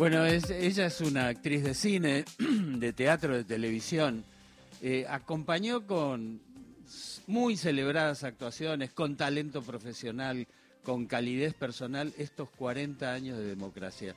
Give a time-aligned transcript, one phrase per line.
[0.00, 4.24] Bueno, es, ella es una actriz de cine, de teatro, de televisión.
[4.80, 6.40] Eh, acompañó con
[7.26, 10.46] muy celebradas actuaciones, con talento profesional,
[10.84, 14.14] con calidez personal, estos 40 años de democracia.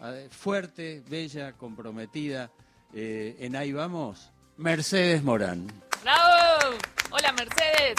[0.00, 2.50] Ah, Fuerte, bella, comprometida.
[2.92, 5.66] eh, en ahí vamos, Mercedes Morán.
[6.02, 6.76] ¡Bravo!
[7.10, 7.94] Hola, Mercedes.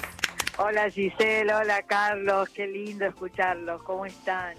[0.60, 4.54] Hola Giselle, hola Carlos, qué lindo escucharlos, ¿cómo están?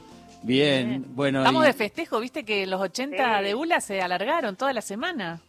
[0.45, 1.05] Bien, Bien.
[1.17, 1.39] bueno.
[1.41, 3.45] Estamos y- de festejo, viste que los 80 Sí.
[3.45, 5.41] de ULA se alargaron toda la semana.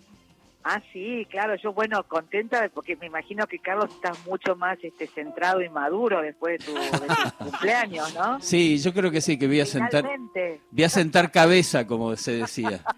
[0.68, 5.06] Ah, sí, claro, yo bueno, contenta porque me imagino que Carlos está mucho más este
[5.06, 6.98] centrado y maduro después de tu, de tu
[7.38, 8.42] cumpleaños, ¿no?
[8.42, 12.16] Sí, yo creo que sí, que voy a sentar, Finalmente, voy a sentar cabeza, como
[12.16, 12.82] se decía.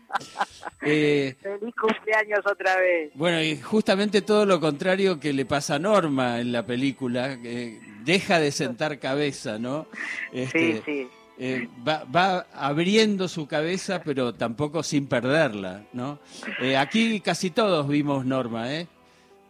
[0.90, 3.12] Eh, feliz cumpleaños otra vez.
[3.16, 7.80] Bueno, y justamente todo lo contrario que le pasa a Norma en la película, que
[8.06, 9.88] deja de sentar cabeza, ¿no?
[10.32, 11.08] Este, Sí, sí.
[11.40, 16.20] Eh, va, abriendo su cabeza, pero tampoco sin perderla, ¿no?
[16.62, 18.88] Eh, aquí casi todos vimos Norma, ¿eh?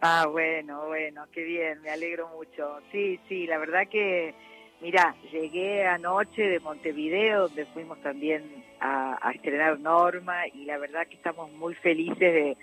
[0.00, 2.78] Ah, bueno, bueno, qué bien, me alegro mucho.
[2.92, 4.32] Sí, sí, la verdad que,
[4.80, 8.44] mira, llegué anoche de Montevideo, donde fuimos también
[8.80, 12.56] a, estrenar Norma, y la verdad que estamos muy felices de,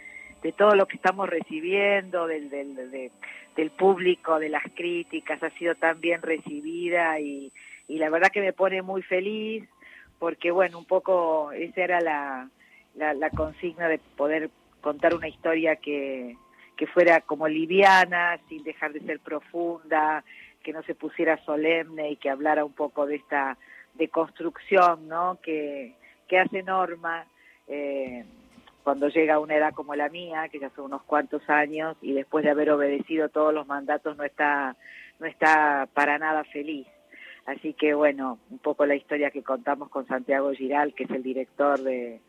[0.44, 3.12] de todo lo que estamos recibiendo, del, del, de-
[3.58, 7.52] del público, de las críticas, ha sido tan bien recibida y,
[7.88, 9.68] y la verdad que me pone muy feliz,
[10.20, 12.50] porque bueno, un poco esa era la,
[12.96, 14.50] la, la consigna de poder
[14.82, 16.36] contar una historia que
[16.76, 20.24] que fuera como liviana, sin dejar de ser profunda,
[20.64, 23.58] que no se pusiera solemne y que hablara un poco de esta
[23.94, 25.40] deconstrucción, ¿no?
[25.42, 25.96] Que,
[26.28, 27.26] que hace Norma
[27.68, 28.26] eh,
[28.84, 32.14] cuando llega a una edad como la mía, que ya son unos cuantos años y
[32.14, 34.76] después de haber obedecido todos los mandatos no está
[35.20, 36.88] no está para nada feliz.
[37.46, 41.22] Así que bueno, un poco la historia que contamos con Santiago Giral, que es el
[41.24, 42.20] director de,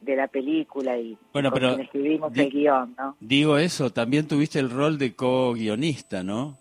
[0.00, 3.16] de la película y Bueno, con pero quien escribimos di- el guion, ¿no?
[3.20, 6.56] Digo eso, también tuviste el rol de co-guionista, ¿no?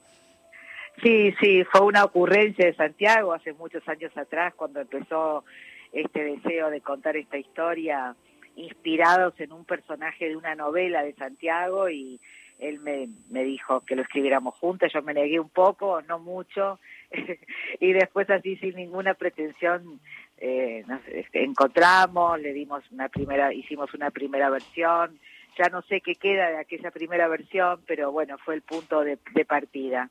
[1.02, 5.44] Sí, sí, fue una ocurrencia de Santiago hace muchos años atrás cuando empezó
[5.92, 8.16] este deseo de contar esta historia
[8.56, 12.20] inspirados en un personaje de una novela de Santiago y
[12.64, 16.80] él me, me dijo que lo escribiéramos juntos, yo me negué un poco, no mucho,
[17.80, 20.00] y después así sin ninguna pretensión
[20.38, 25.20] eh, nos este, encontramos, le dimos una primera, hicimos una primera versión,
[25.58, 29.18] ya no sé qué queda de aquella primera versión, pero bueno, fue el punto de,
[29.48, 30.10] partida.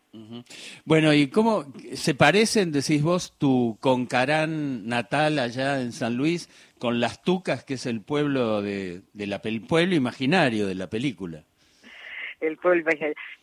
[0.84, 1.64] Bueno, ¿y cómo
[1.94, 6.48] se parecen, decís vos, tu Concarán natal allá en San Luis
[6.78, 11.44] con Las Tucas, que es el pueblo de, la pel- pueblo imaginario de la película?
[12.42, 12.84] El pueblo.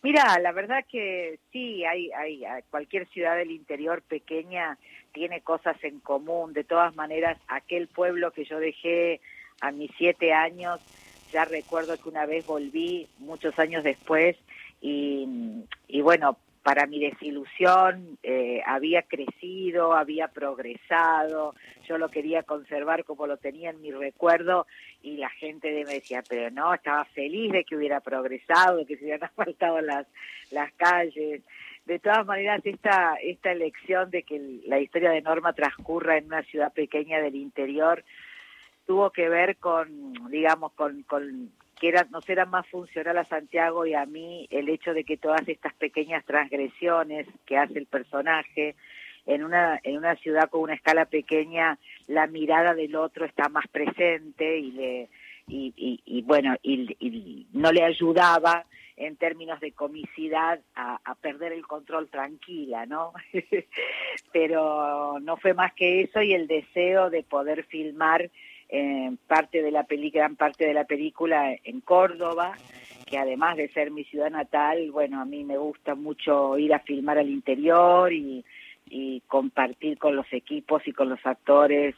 [0.03, 4.77] Mira, la verdad que sí, hay, hay- cualquier ciudad del interior pequeña
[5.13, 6.53] tiene cosas en común.
[6.53, 9.21] De todas maneras, aquel pueblo que yo dejé
[9.61, 10.79] a mis siete años,
[11.31, 14.35] ya recuerdo que una vez volví muchos años después
[14.81, 15.27] y,
[15.87, 21.55] y bueno, para mi desilusión eh, había crecido, había progresado,
[21.87, 24.67] yo lo quería conservar como lo tenía en mi recuerdo
[25.01, 28.85] y la gente de- me decía, pero no, estaba feliz de que hubiera progresado, de
[28.85, 30.05] que se hubieran asfaltado las,
[30.51, 31.41] las calles.
[31.85, 36.43] De todas maneras, esta, esta elección de que la historia de Norma transcurra en una
[36.43, 38.03] ciudad pequeña del interior
[38.85, 43.85] tuvo que ver con, digamos, con, con que era, nos era más funcional a Santiago
[43.85, 48.75] y a mí el hecho de que todas estas pequeñas transgresiones que hace el personaje
[49.25, 53.67] en una en una ciudad con una escala pequeña la mirada del otro está más
[53.67, 55.09] presente y le
[55.47, 55.73] y,
[56.05, 58.65] y, bueno y, y no le ayudaba
[58.97, 63.13] en términos de comicidad a, a perder el control tranquila no
[64.31, 68.29] pero no fue más que eso y el deseo de poder filmar
[68.69, 72.55] eh, parte de la peli gran parte de la película en Córdoba
[73.05, 76.79] que además de ser mi ciudad natal bueno a mí me gusta mucho ir a
[76.79, 78.43] filmar al interior y
[79.27, 81.95] compartir con los equipos y con los actores,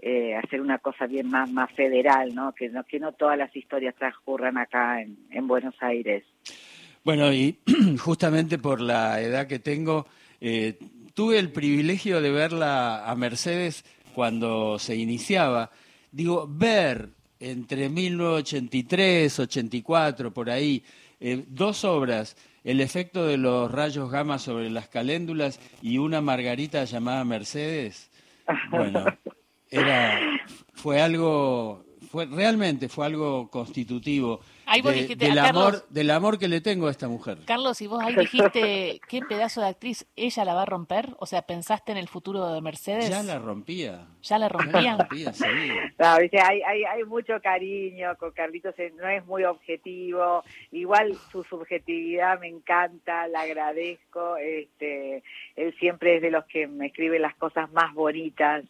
[0.00, 2.52] eh, hacer una cosa bien más, más federal, ¿no?
[2.52, 6.24] Que, no, que no todas las historias transcurran acá en, en Buenos Aires.
[7.04, 7.58] Bueno, y
[8.00, 10.06] justamente por la edad que tengo,
[10.40, 10.76] eh,
[11.14, 13.84] tuve el privilegio de verla a Mercedes
[14.14, 15.70] cuando se iniciaba.
[16.12, 17.08] Digo, ver
[17.40, 20.84] entre 1983, 84, por ahí,
[21.18, 26.84] eh, dos obras, El efecto de los rayos gamma sobre las caléndulas y una margarita
[26.84, 28.08] llamada Mercedes,
[28.70, 29.04] bueno,
[29.68, 30.20] era,
[30.74, 35.88] fue algo fue realmente fue algo constitutivo Ahí vos de- dijiste, del a Carlos- amor
[35.90, 37.38] del amor que le tengo a esta mujer.
[37.46, 41.14] Carlos, y vos ahí dijiste, qué pedazo de actriz, ¿ella la va a romper?
[41.18, 43.08] O sea, ¿pensaste en el futuro de Mercedes?
[43.10, 44.06] Ya la rompía.
[44.22, 45.44] ¿Ya la Ya la rompía, sí.
[45.98, 51.16] No, viste, hay, hay, hay mucho cariño con Carlitos, eh, no es muy objetivo, igual
[51.30, 55.22] su subjetividad me encanta, la agradezco, este,
[55.56, 58.64] él siempre es de los que me escribe las cosas más bonitas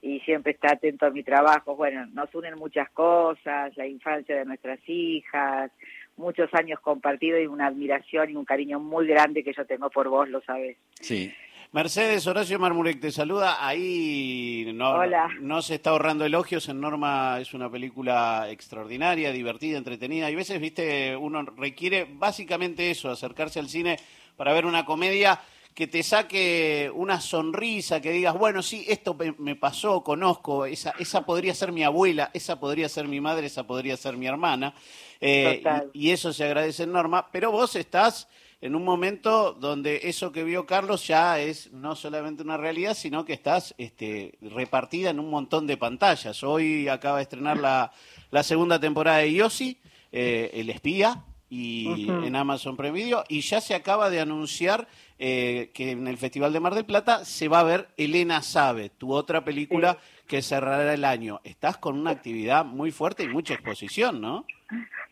[0.00, 4.44] y siempre está atento a mi trabajo, bueno, nos unen muchas cosas, la infancia de
[4.44, 5.70] nuestras hijas,
[6.16, 10.08] muchos años compartidos y una admiración y un cariño muy grande que yo tengo por
[10.08, 10.76] vos, lo sabes.
[11.00, 11.32] Sí.
[11.70, 13.66] Mercedes Horacio Marmurek te saluda.
[13.66, 15.28] Ahí no, Hola.
[15.34, 16.66] no, no se está ahorrando elogios.
[16.70, 20.30] En Norma es una película extraordinaria, divertida, entretenida.
[20.30, 23.98] Y a veces, viste, uno requiere básicamente eso, acercarse al cine
[24.34, 25.40] para ver una comedia
[25.78, 31.24] que te saque una sonrisa, que digas, bueno, sí, esto me, pasó, conozco, esa, esa
[31.24, 34.74] podría ser mi abuela, esa podría ser mi madre, esa podría ser mi hermana.
[35.20, 37.28] Eh, y eso se agradece en Norma.
[37.30, 38.26] Pero vos estás
[38.60, 43.24] en un momento donde eso que vio Carlos ya es no solamente una realidad, sino
[43.24, 46.42] que estás este, repartida en un montón de pantallas.
[46.42, 47.92] Hoy acaba de estrenar la,
[48.32, 49.78] la segunda temporada de Yossi,
[50.10, 54.86] eh, El Espía, y en Amazon Prime Video, y ya se acaba de anunciar
[55.18, 58.90] eh, que en el Festival de Mar del Plata se va a ver Elena Sabe,
[58.90, 59.96] tu otra película
[60.26, 61.40] que cerrará el año.
[61.44, 64.44] Estás con una actividad muy fuerte y mucha exposición, ¿no?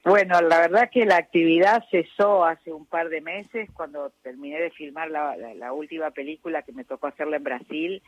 [0.04, 4.70] Bueno, la verdad que la actividad cesó hace un par de meses cuando terminé de
[4.70, 8.02] filmar la, la- la última película que me tocó hacerla en Brasil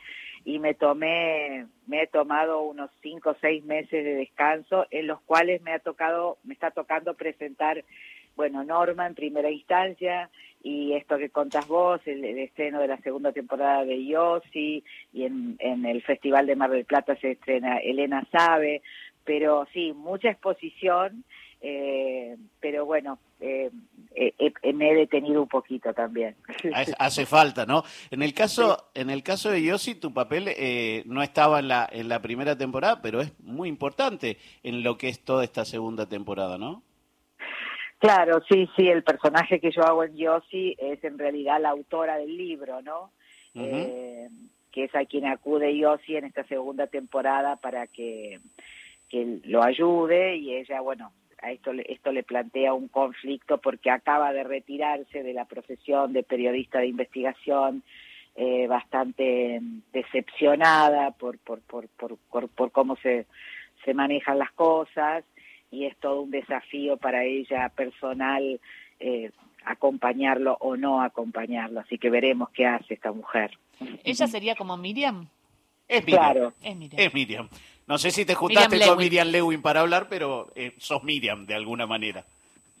[0.45, 5.19] y me tomé, me he tomado unos cinco o seis meses de descanso en los
[5.21, 7.83] cuales me ha tocado, me está tocando presentar,
[8.39, 10.29] bueno, Norma en primera instancia
[10.63, 14.81] y esto que contás vos, el, el estreno de la segunda temporada de Yossi
[15.11, 18.81] y en, en el Festival de Mar del Plata se estrena Elena Sabe,
[19.25, 21.25] pero sí, mucha exposición
[21.61, 23.69] eh, pero bueno, eh,
[24.15, 26.37] eh, eh, me he detenido un poquito también.
[26.97, 27.83] Hace- falta, ¿no?
[28.09, 31.89] En el caso, en el caso de Yossi, tu papel eh, no estaba en la,
[31.91, 36.07] en la primera temporada, pero es muy importante en lo que es toda esta segunda
[36.07, 36.81] temporada, ¿no?
[37.99, 42.17] Claro, sí, sí, el personaje que yo hago en Yossi es en realidad la autora
[42.17, 43.11] del libro, ¿no?
[43.55, 44.29] Eh,
[44.71, 48.39] que es a quien acude Yossi en esta segunda temporada para que,
[49.09, 51.11] que lo ayude y ella, bueno,
[51.41, 56.13] a esto, le- esto le plantea un conflicto porque acaba de retirarse de la profesión
[56.13, 57.83] de periodista de investigación,
[58.35, 59.59] eh, bastante
[59.91, 63.25] decepcionada por, por, por, por, por, por cómo se,
[63.83, 65.25] se manejan las cosas
[65.71, 68.59] y es todo un desafío para ella personal
[68.99, 69.31] eh,
[69.65, 71.79] acompañarlo o no acompañarlo.
[71.79, 73.51] Así que veremos qué hace esta mujer.
[74.03, 75.27] ¿Ella sería como Miriam?
[75.87, 76.23] Es Miriam.
[76.23, 76.53] Claro.
[76.61, 77.01] Es Miriam.
[77.01, 77.49] Es Miriam.
[77.87, 78.97] No sé si te juntaste Miriam con.
[78.99, 82.25] Miriam Lewin para hablar, pero eh, sos Miriam de alguna manera.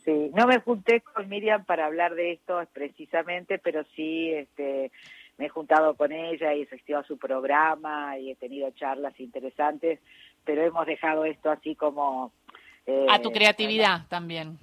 [0.05, 4.91] Sí, no me junté con Miriam para hablar de esto precisamente, pero sí este,
[5.37, 9.19] me he juntado con ella y he asistido a su programa y he tenido charlas
[9.19, 9.99] interesantes,
[10.45, 12.31] pero hemos dejado esto así como...
[12.89, 14.57] eh, A tu creatividad también.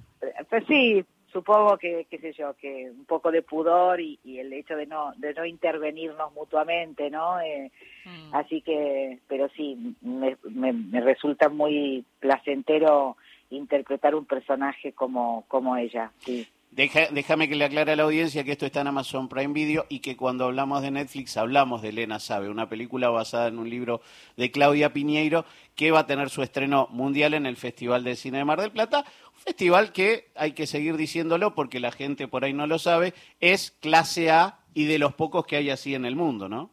[0.49, 4.53] Pues sí, supongo que, qué sé yo, que un poco de pudor y, y el
[4.53, 7.41] hecho de no, de no intervenirnos mutuamente, ¿no?
[7.41, 7.71] Eh,
[8.07, 8.35] Mm.
[8.35, 13.17] Así que, pero sí, me, me, me resulta muy placentero
[13.51, 16.47] interpretar un personaje como, como ella, sí.
[16.77, 20.01] Déjame que le aclare a la audiencia que esto está en Amazon Prime Video y
[20.01, 24.03] que cuando hablamos de Netflix hablamos de Elena Sabe, una película basada en un libro
[24.37, 28.37] de Claudia Piñeiro que va a tener su estreno mundial en el Festival de Cine
[28.39, 29.07] de Mar del Plata.
[29.33, 33.15] Un festival que, hay que seguir diciéndolo porque la gente por ahí no lo sabe,
[33.41, 36.73] es clase A y de los pocos que hay así en el mundo, ¿no?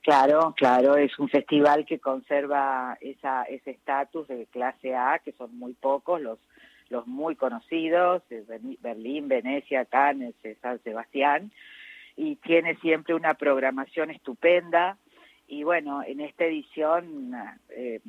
[0.00, 5.58] Claro, claro, es un festival que conserva esa, ese estatus de clase A, que son
[5.58, 6.38] muy pocos, los,
[6.88, 11.50] los muy conocidos, Berni- Berlín, Venecia, Cannes, eh, San Sebastián,
[12.16, 14.96] y tiene siempre una programación estupenda.
[15.48, 17.34] Y bueno, en esta edición
[17.70, 18.00] eh,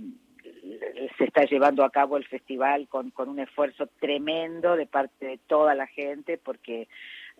[1.17, 5.37] se está llevando a cabo el festival con, con un esfuerzo tremendo de parte de
[5.37, 6.87] toda la gente, porque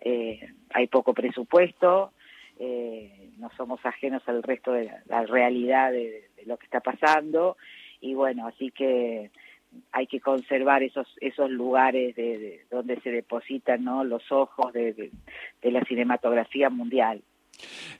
[0.00, 0.40] eh,
[0.70, 2.12] hay poco presupuesto,
[2.58, 7.56] eh, no somos ajenos al resto de la, la realidad de lo que está pasando
[8.00, 9.30] y bueno, así que
[9.92, 14.04] hay que conservar esos esos lugares de, de donde se depositan ¿no?
[14.04, 15.10] los ojos de, de-
[15.62, 17.22] de la cinematografía mundial.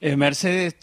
[0.01, 0.77] Eh, Mercedes,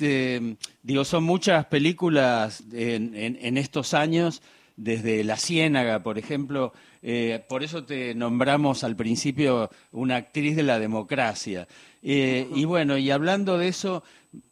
[0.83, 4.41] digo, son muchas películas en, en- en estos años,
[4.75, 10.63] desde La Ciénaga, por ejemplo, eh, por eso te nombramos al principio una actriz de
[10.63, 11.67] la democracia.
[12.03, 14.03] Eh, y bueno, y hablando de eso,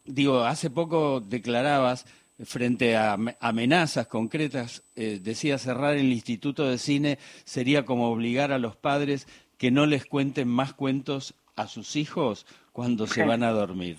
[0.06, 2.06] digo, hace poco declarabas
[2.42, 8.58] frente a amenazas concretas, eh, decía cerrar el Instituto de Cine sería como obligar a
[8.58, 13.50] los padres que no les cuenten más cuentos a sus hijos cuando se van a
[13.50, 13.96] dormir.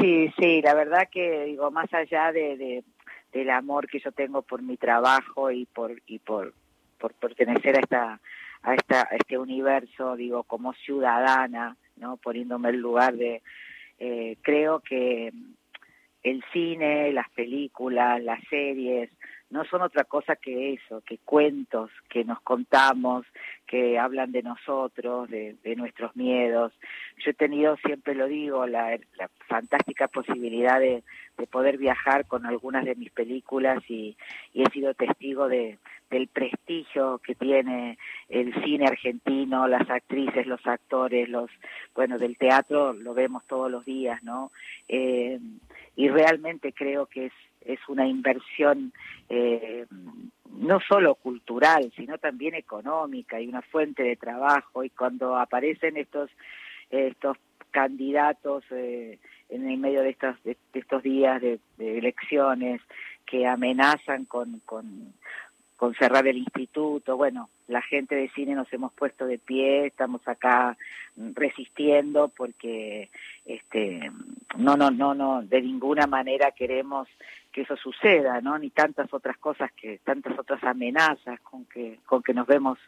[0.00, 2.84] Sí, sí, la verdad que digo, más allá de,
[3.32, 6.54] del amor que yo tengo por mi trabajo y por y por,
[6.98, 8.20] por pertenecer a esta
[8.62, 13.42] a esta a este universo, digo, como ciudadana, no, poniéndome el lugar de
[13.98, 15.32] eh, creo que
[16.22, 19.10] el cine, las películas, las series,
[19.50, 23.24] no son otra cosa que eso, que cuentos que nos contamos,
[23.66, 26.72] que hablan de nosotros, de, nuestros miedos.
[27.24, 28.98] Yo he tenido, siempre lo digo, la,
[29.46, 31.02] fantástica posibilidad de,
[31.50, 34.16] poder viajar con algunas de mis películas y,
[34.52, 35.78] he sido testigo de,
[36.10, 37.96] del prestigio que tiene
[38.28, 41.50] el cine argentino, las actrices, los actores, los,
[41.94, 44.50] bueno, del teatro lo vemos todos los días, ¿no?
[44.88, 45.38] Eh,
[45.98, 47.32] y realmente creo que es
[47.68, 48.92] es una inversión
[49.28, 49.86] eh,
[50.56, 54.82] no solo cultural, sino también económica y una fuente de trabajo.
[54.84, 56.30] Y cuando aparecen estos,
[56.90, 57.36] estos
[57.70, 59.18] candidatos eh,
[59.50, 62.80] en el medio de estos, de, estos días de, elecciones
[63.26, 65.12] que amenazan con, con,
[65.78, 67.16] con cerrar el instituto.
[67.16, 70.76] Bueno, la gente de cine nos hemos puesto de pie, estamos acá
[71.16, 73.10] resistiendo porque
[73.46, 74.10] este
[74.56, 77.08] no no no no de ninguna manera queremos
[77.52, 78.58] que eso suceda, ¿no?
[78.58, 82.78] Ni tantas otras cosas que tantas otras amenazas con que con que nos vemos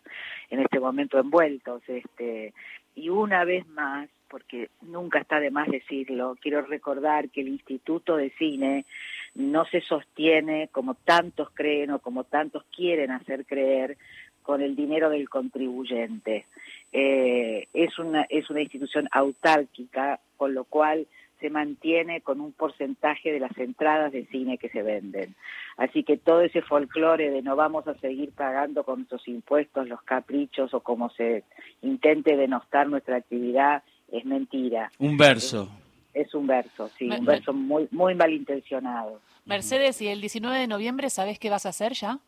[0.51, 2.53] en este momento envueltos, este
[2.97, 8.17] y una vez más, porque nunca está de más decirlo, quiero recordar que el Instituto
[8.17, 8.87] de Cine
[9.35, 13.99] no se sostiene como tantos creen o como tantos quieren hacer creer
[14.43, 16.47] con el dinero del contribuyente.
[16.93, 21.07] Eh, es una es una institución autárquica, con lo cual
[21.41, 25.35] se mantiene con un porcentaje de las entradas de cine que se venden.
[25.77, 30.03] Así que todo ese folclore de no vamos a seguir pagando con nuestros impuestos los
[30.03, 31.45] caprichos o como se
[31.81, 34.91] intente denostar nuestra actividad es mentira.
[34.99, 35.69] Un verso.
[36.13, 39.21] Es, un verso, sí, un verso muy, muy malintencionado.
[39.45, 42.19] Mercedes, ¿y el 19 de noviembre sabes qué vas a hacer ya?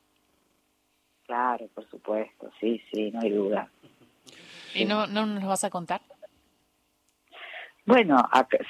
[1.27, 3.69] Claro, por supuesto, sí, sí, no hay duda.
[4.75, 6.01] ¿Y no, no nos vas a contar?
[7.85, 8.17] Bueno,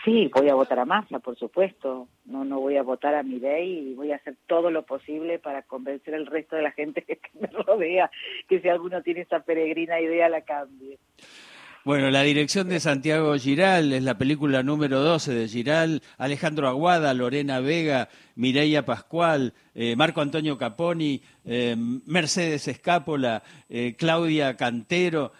[0.05, 2.09] sí, voy a votar a Massa, por supuesto.
[2.25, 5.39] No, no voy a votar a mi ley y voy a hacer todo lo posible
[5.39, 8.11] para convencer al resto de la gente que me rodea
[8.49, 10.99] que si alguno tiene esa peregrina idea la cambie.
[11.85, 17.13] Bueno, la dirección de Santiago Giral es la película número 12 de Giral, Alejandro Aguada,
[17.13, 21.75] Lorena Vega, Mireia Pascual, eh, Marco Antonio Caponi, eh,
[22.07, 25.33] Mercedes Escápola, eh, Claudia Cantero,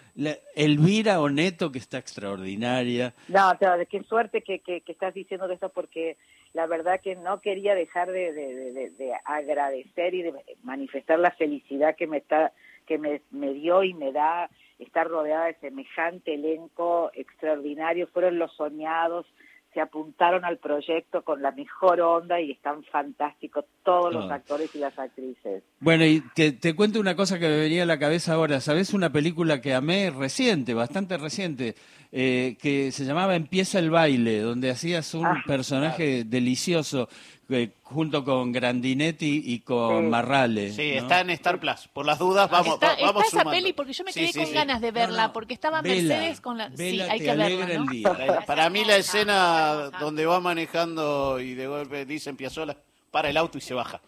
[0.53, 3.13] Elvira Oneto, que está extraordinaria.
[3.29, 3.57] No,
[3.89, 6.17] qué suerte que, que, estás diciendo esto porque
[6.51, 12.05] la verdad que no quería dejar de, de, agradecer y de manifestar la felicidad que
[12.05, 12.51] me está
[12.83, 14.49] que me, me dio y me da
[14.79, 19.25] estar rodeada de semejante elenco extraordinario, fueron los soñados,
[19.73, 24.77] se apuntaron al proyecto con la mejor onda y están fantásticos todos los actores y
[24.77, 25.63] las actrices.
[25.79, 28.61] Bueno, y te, cuento una cosa que me venía a la cabeza ahora.
[28.61, 31.73] ¿Sabes una película que amé reciente, bastante reciente,
[32.11, 37.09] eh, que se llamaba Empieza el baile, donde hacías un ah, personaje delicioso
[37.81, 40.71] junto con Grandinetti y con Marrale.
[40.71, 41.87] Sí, está en Star Plus.
[41.91, 44.81] Por las dudas, vamos Está, vamos está esa peli porque yo me quedé con ganas
[44.81, 46.71] de verla, porque estaba Mercedes con la...
[46.75, 48.45] sí, hay que verla, ¿no?
[48.45, 52.77] Para mí la escena donde va manejando y de golpe dice Piazzola,
[53.11, 54.01] para el auto y se baja.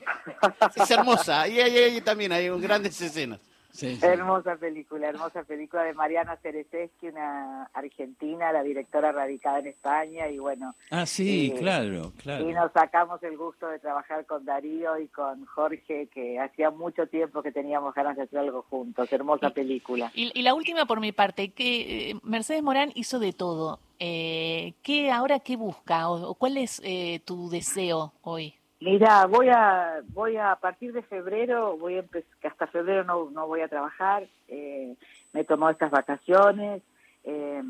[0.75, 1.48] Es hermosa.
[1.48, 3.40] Y ahí también hay grandes escenas.
[3.82, 10.39] Hermosa película, hermosa película de Mariana Cerezeski, una argentina, la directora radicada en España y
[10.39, 10.75] bueno.
[10.91, 12.50] Ah, sí, eh, claro, claro.
[12.50, 17.08] Y nos sacamos el gusto de trabajar con Darío y con Jorge, que hacía mucho
[17.08, 19.12] tiempo que teníamos ganas de hacer algo juntos.
[19.12, 20.12] Hermosa película.
[20.13, 23.79] Y, la última por mi parte, que eh, Mercedes Morán hizo de todo.
[24.00, 28.55] Eh, ¿Qué ahora qué busca o, cuál es eh, tu deseo hoy?
[28.86, 33.48] Mira, voy a, voy a, partir de febrero, voy a que hasta febrero no, no
[33.48, 34.94] voy a trabajar, eh,
[35.34, 36.84] me he tomado estas vacaciones,
[37.24, 37.63] eh,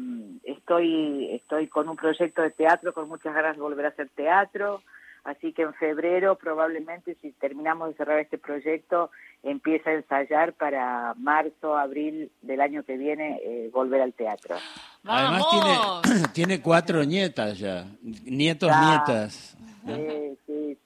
[0.44, 4.82] estoy, estoy con un proyecto de teatro, con muchas ganas de volver a hacer teatro,
[5.24, 9.10] así que en febrero probablemente si terminamos de cerrar este proyecto,
[9.42, 14.58] empieza a ensayar para marzo, abril del año que viene eh, volver al teatro.
[15.06, 19.55] Además tiene, tiene cuatro nietas ya, nietos, nietas.
[19.86, 20.38] Sí,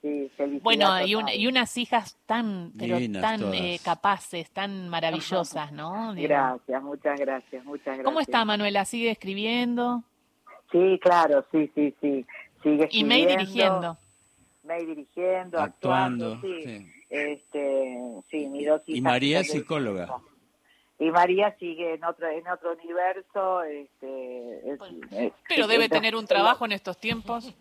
[0.01, 0.59] sí, sí.
[0.61, 6.13] Bueno, y, y, unas hijas tan, pero tan eh, capaces, tan maravillosas, ¿no?
[6.15, 8.05] Gracias, muchas gracias, muchas gracias.
[8.05, 8.85] ¿Cómo está Manuela?
[8.85, 10.03] ¿Sigue escribiendo?
[10.71, 12.25] Sí, claro, sí, sí, sí.
[12.61, 12.93] Sigue escribiendo.
[12.93, 13.97] Y me dirigiendo.
[14.63, 16.63] May dirigiendo, Actuando, actuando, sí.
[16.63, 16.91] sí.
[17.09, 17.97] Este,
[18.29, 20.21] sí, mis dos Y hijas María es psicóloga.
[21.01, 26.13] Y María sigue en otro en otro universo, este, es- es- Pero debe es- tener
[26.15, 27.53] un trabajo en estos tiempos.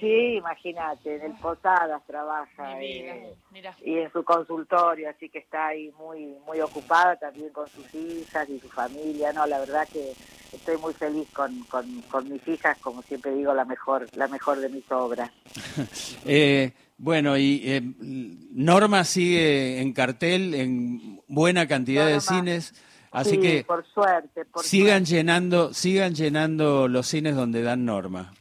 [0.00, 3.74] Sí, imagínate, en el Posadas trabaja Mi vida, eh, mira.
[3.84, 8.48] y en su consultorio, así que está ahí muy muy ocupada también con sus hijas
[8.48, 9.32] y su familia.
[9.34, 10.12] No, la verdad que
[10.52, 14.60] estoy muy feliz con, con, con mis hijas, como siempre digo, la mejor la mejor
[14.60, 15.30] de mis obras.
[16.24, 22.74] Eh, bueno, y eh, Norma sigue en cartel en buena cantidad de cines,
[23.12, 25.14] así Sí, que por suerte, por sigan suerte.
[25.16, 28.32] llenando, sigan llenando los cines donde dan Norma.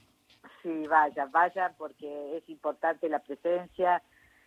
[0.64, 4.02] Sí, vayan, vayan, porque es importante la presencia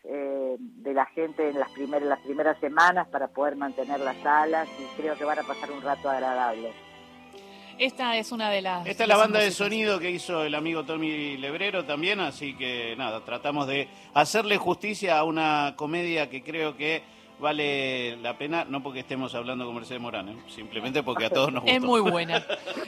[0.04, 4.68] eh, de la gente en las primeras las primeras semanas para poder mantener las salas
[4.78, 6.72] y creo que van a pasar un rato agradable.
[7.78, 8.86] Esta es una de las.
[8.86, 12.94] Esta es la banda de sonido que hizo el amigo Tommy Lebrero también, así que
[12.98, 17.02] nada, tratamos de hacerle justicia a una comedia que creo que
[17.40, 20.36] vale la pena, no porque estemos hablando con Mercedes Morán, ¿eh?
[20.48, 21.76] simplemente porque a todos nos gustó.
[21.76, 22.44] Es muy buena.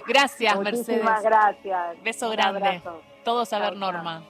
[0.07, 1.23] Gracias, Muchísimas Mercedes.
[1.23, 2.03] gracias.
[2.05, 2.59] Beso Un grande.
[2.69, 3.03] abrazo.
[3.25, 3.77] Todos a ver.
[3.77, 4.23] Norma.